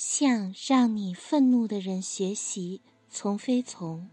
[0.00, 2.80] 向让你愤怒的人学习，
[3.10, 4.08] 从非从。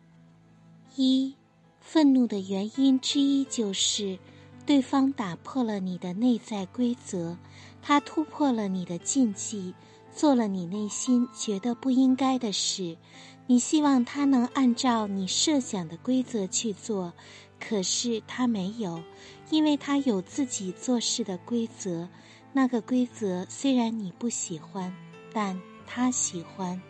[0.95, 1.35] 一，
[1.79, 4.17] 愤怒的原因之一就是，
[4.65, 7.37] 对方打破了你的内在规则，
[7.83, 9.75] 他突破了你的禁忌，
[10.11, 12.97] 做了你内心觉得不应该的事。
[13.45, 17.13] 你希望他能按照你设想的规则去做，
[17.59, 19.03] 可是他没有，
[19.51, 22.09] 因为他有自己做事的规则。
[22.53, 24.91] 那个规则虽然你不喜欢，
[25.31, 25.61] 但。
[25.85, 26.81] 他喜欢。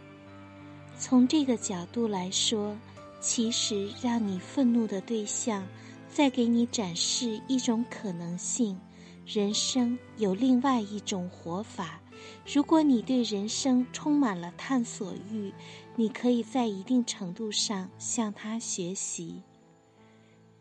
[0.98, 2.76] 从这个角度来说，
[3.20, 5.68] 其实让你愤怒的对象，
[6.10, 8.80] 在给你展示一种可能性：
[9.26, 12.00] 人生有另外一种活法。
[12.46, 15.54] 如果你对人生充满了探索欲，
[15.96, 19.42] 你可以在一定程度上向他学习。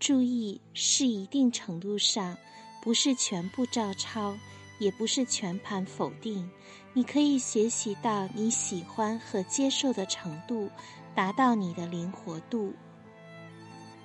[0.01, 2.37] 注意，是一定程度上，
[2.83, 4.37] 不是全部照抄。
[4.85, 6.51] 也不是全盘否定，
[6.93, 10.69] 你可以学习到你喜欢和接受的程度，
[11.15, 12.75] 达到你的灵活度。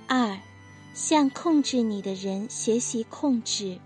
[0.07, 0.39] 二，
[0.93, 3.77] 向控制你的人学习控制。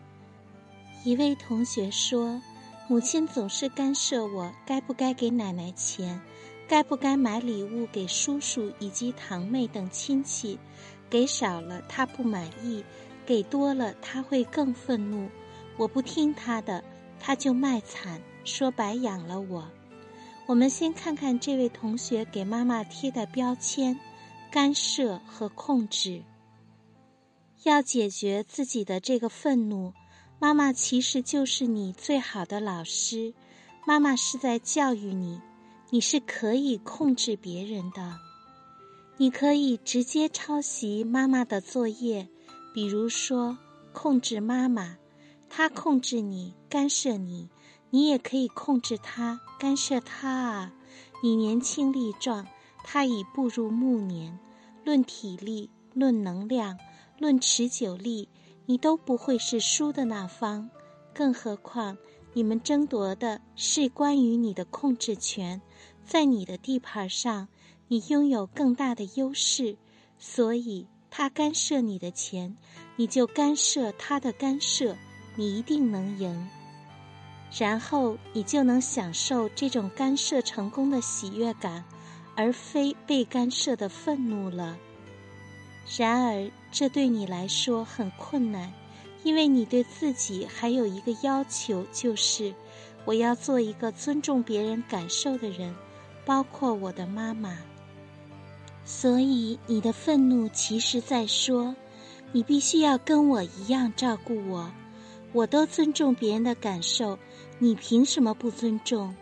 [1.03, 2.40] 一位同学说
[2.88, 6.22] ：“母亲总是干涉我该不该给奶奶钱，
[6.68, 10.59] 该不该买礼物给叔叔以及堂妹等亲戚，
[11.09, 12.86] 给少了她不满意，
[13.25, 15.28] 给多了她会更愤怒。”
[15.78, 16.84] 我不听他的，
[17.20, 19.68] 他就卖惨，说白养了我。
[20.46, 24.00] 我们先看看这位同学给妈妈贴的标签：
[24.52, 26.22] 干涉和控制。
[27.64, 29.94] 要解决自己的这个愤怒，
[30.38, 33.34] 妈妈其实就是你最好的老师。
[33.86, 35.42] 妈妈是在教育你，
[35.90, 38.20] 你是可以控制别人的。
[39.18, 42.28] 你可以直接抄袭妈妈的作业，
[42.74, 43.58] 比如说
[43.94, 44.98] 控制妈妈。
[45.56, 47.48] 他控制你，干涉你，
[47.92, 50.73] 你也可以控制他，干涉他啊！
[51.22, 52.48] 你年轻力壮，
[52.84, 54.40] 他已步入暮年。
[54.84, 56.80] 论体力，论能量，
[57.19, 58.28] 论持久力，
[58.66, 60.72] 你都不会是输的那方。
[61.14, 62.00] 更何况，
[62.34, 65.62] 你们争夺的是关于你的控制权，
[66.03, 67.47] 在你的地盘上，
[67.88, 69.78] 你拥有更大的优势。
[70.18, 72.58] 所以，他干涉你的钱，
[72.96, 74.97] 你就干涉他的干涉。
[75.36, 76.48] 你一定能赢，
[77.58, 81.84] 然后你就能享受这种干涉成功的喜悦感，
[82.36, 84.78] 而非被干涉的愤怒了。
[85.98, 88.72] 然而，这对你来说很困难，
[89.24, 92.54] 因为你对自己还有一个要求，就是
[93.06, 95.76] 我要做一个尊重别人感受的人，
[96.26, 97.58] 包括我的妈妈。
[98.86, 101.76] 所以，你的愤怒其实在说，
[102.32, 104.72] 你必须要跟我一样照顾我。
[105.34, 107.18] 我都尊重别人的感受，
[107.60, 109.16] 你凭什么不尊重？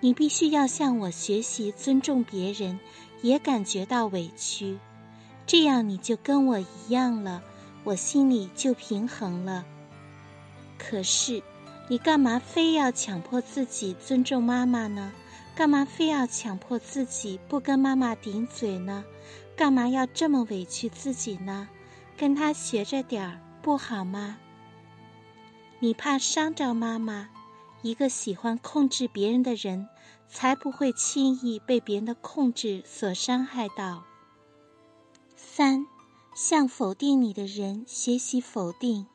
[0.00, 2.78] 你必须要向我学习尊重别人，
[3.20, 4.78] 也感觉到委屈，
[5.46, 7.42] 这样你就跟我一样了，
[7.82, 9.64] 我心里就平衡了。
[10.78, 11.42] 可是，
[11.88, 15.12] 你干嘛非要强迫自己尊重妈妈呢？
[15.56, 19.04] 干嘛非要强迫自己不跟妈妈顶嘴呢？
[19.56, 21.68] 干嘛要这么委屈自己呢？
[22.16, 24.36] 跟他学着点儿不好吗？
[25.84, 27.28] 你怕伤着妈妈，
[27.82, 29.86] 一个喜欢控制别人的人，
[30.26, 34.02] 才不会轻易被别人的控制所伤害到。
[35.36, 35.84] 三，
[36.34, 39.06] 向否定你的人学习否定。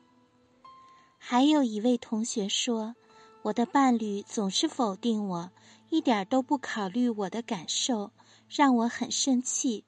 [1.18, 2.94] 还有一位同学说
[3.42, 5.50] ：“我的伴侣总是否定我，
[5.88, 8.12] 一点都不考虑我的感受，
[8.48, 9.84] 让我很生气。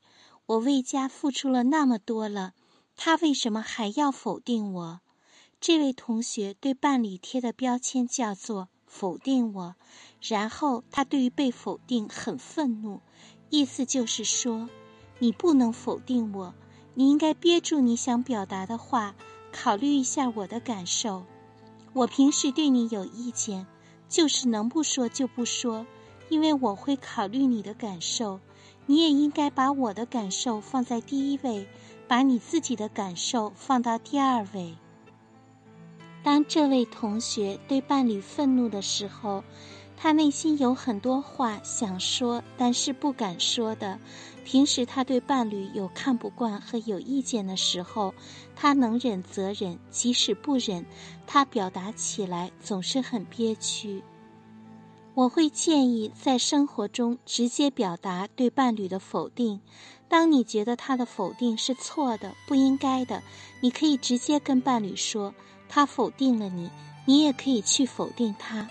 [0.47, 2.54] 我为家付出了那么多了，
[2.97, 5.00] 他为什么还要否定我？”
[5.62, 9.76] 这位同学对伴侣贴的标签叫做“否定我”，
[10.20, 13.00] 然后他对于被否定很愤怒，
[13.48, 14.68] 意思就是说，
[15.20, 16.52] 你不能否定我，
[16.94, 19.14] 你应该憋住你想表达的话，
[19.52, 21.22] 考虑一下我的感受。
[21.92, 23.69] 我平时对你有意见，
[24.08, 25.87] 就是能不说就不说，
[26.28, 28.40] 因为我会考虑你的感受。
[28.87, 31.69] 你也应该把我的感受放在第一位，
[32.08, 34.75] 把你自己的感受放到第二位。
[36.22, 39.42] 当这位同学对伴侣愤怒的时候，
[39.96, 43.98] 他内心有很多话想说，但是不敢说的。
[44.44, 48.12] 平时他对伴侣有看不惯和有意见的时候，
[48.56, 50.84] 他能忍则忍，即使不忍，
[51.26, 54.02] 他表达起来总是很憋屈。
[55.14, 59.60] 我会建议在生活中直接表达对伴侣的否定。
[60.08, 63.22] 当你觉得他的否定是错的、不应该的，
[63.60, 65.34] 你可以直接跟伴侣说。
[65.74, 66.70] 他否定了你，
[67.06, 68.69] 你也可以去否定他。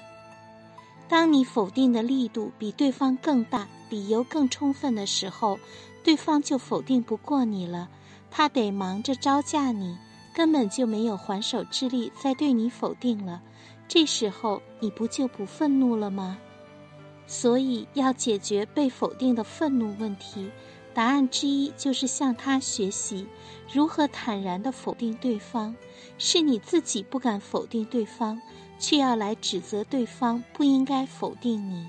[1.10, 5.58] 当你否定的力度比对方更大，理由更充分的时候，
[6.04, 7.90] 对方就否定不过你了，
[8.30, 9.98] 他得忙着招架你，
[10.32, 13.42] 根本就没有还手之力再对你否定了。
[13.88, 16.38] 这时候你不就不愤怒了吗？
[17.26, 20.52] 所以要解决被否定的愤怒问题，
[20.94, 23.28] 答案之一就是向他学习
[23.72, 25.76] 如何坦然的否定对方。
[26.18, 28.42] 是你自己不敢否定对方。
[28.82, 31.88] 却要来指责对方不应该否定你。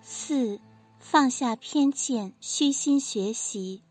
[0.00, 0.60] 四，
[1.00, 3.82] 放下偏见，虚心学习。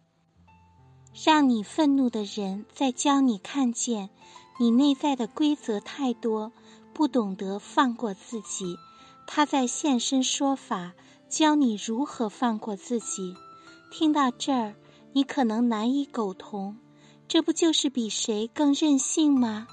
[1.25, 4.09] 让你愤怒的人在教你看见，
[4.57, 6.53] 你内在的规则太多，
[6.93, 8.77] 不懂得放过自己。
[9.27, 10.93] 他在现身说法，
[11.33, 13.35] 教你如何放过自己。
[13.89, 14.75] 听到这儿，
[15.13, 16.77] 你可能难以苟同，
[17.27, 19.67] 这不就是比谁更任性吗？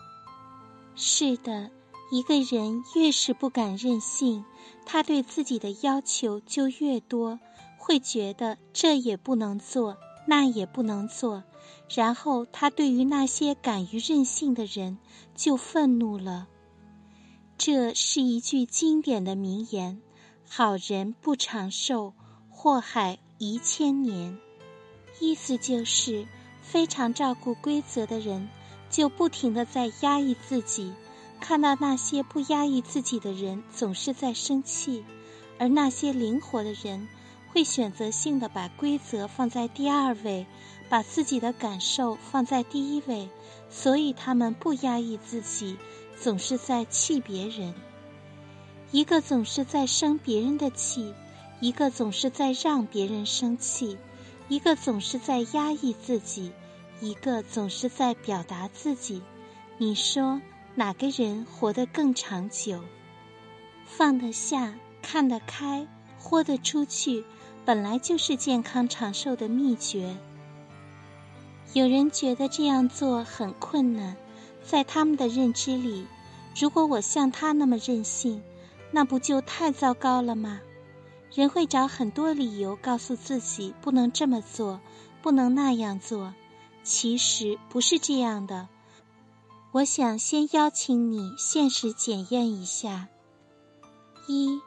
[0.95, 1.71] 是的，
[2.11, 4.43] 一个人越是不敢任性，
[4.87, 7.39] 他对自己的要求就越多，
[7.77, 11.45] 会觉得这也不能做，那也不能做，
[11.95, 14.97] 然后他对于那些敢于任性的人
[15.35, 16.49] 就愤怒了。
[17.59, 20.01] 这是一句经典的名言
[20.53, 22.13] ：“好人不长寿，
[22.51, 24.37] 祸害一千年。”
[25.21, 26.27] 意思就是，
[26.61, 28.49] 非常照顾规则的人。
[28.91, 30.93] 就不停的在压抑自己，
[31.39, 35.05] 看到那些不压抑自己的人总是在生气，
[35.57, 37.07] 而那些灵活的人
[37.53, 40.45] 会选择性的把规则放在第二位，
[40.89, 43.29] 把自己的感受放在第一位，
[43.71, 45.77] 所以他们不压抑自己，
[46.21, 47.73] 总是在气别人。
[48.93, 51.15] 一个总是在生别人的气，
[51.61, 53.97] 一个总是在让别人生气，
[54.49, 56.53] 一个总是在压抑自己。
[57.01, 59.23] 一个总是在表达自己，
[59.79, 60.43] 你说
[60.75, 62.83] 哪个人活得更长久？
[63.87, 65.87] 放得下、看得开、
[66.19, 67.25] 豁得出去，
[67.65, 70.15] 本来就是健康长寿的秘诀。
[71.73, 74.15] 有人觉得这样做很困难，
[74.63, 76.07] 在他们的认知里，
[76.55, 78.43] 如果我像他那么任性，
[78.91, 80.61] 那不就太糟糕了吗？
[81.33, 84.81] 人会找很多理由告诉自己不能这么做，
[85.23, 86.35] 不能那样做。
[86.83, 88.69] 其实不是这样的，
[89.73, 93.09] 我想先邀请你现实检验一下：
[94.27, 94.61] 一，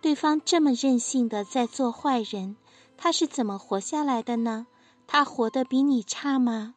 [0.00, 2.56] 对方这么任性的在做坏人，
[2.96, 4.66] 他是怎么活下来的呢？
[5.06, 6.74] 他活得比你差吗？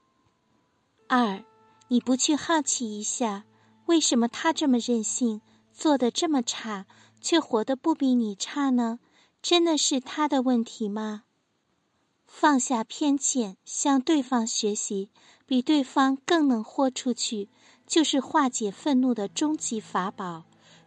[1.08, 1.44] 二，
[1.88, 3.46] 你不去好奇一下，
[3.88, 5.42] 为什么他这么任性，
[5.74, 6.86] 做的这么差，
[7.20, 9.00] 却活得不比你差呢？
[9.42, 11.24] 真的是他的问题吗？
[12.28, 15.10] 放下偏见，向对方学习，
[15.46, 17.50] 比对方更能豁出去，
[17.86, 20.44] 就是化解愤怒的终极法宝。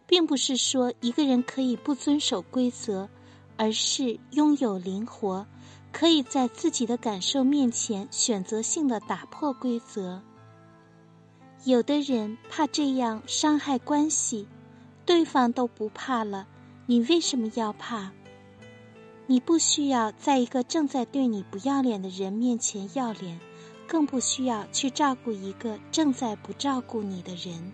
[0.07, 3.09] 并不是说一个人可以不遵守规则，
[3.57, 5.47] 而是拥有灵活，
[5.91, 10.21] 可以在自己的感受面前选择性的打破规则。
[11.63, 14.47] 有的人怕这样伤害关系，
[15.05, 16.47] 对方都不怕了，
[16.87, 18.11] 你为什么要怕？
[19.27, 23.39] 你不需要在一个正在对你不要脸的人面前要脸，
[23.87, 27.71] 更不需要去照顾一个正在不照顾你的人。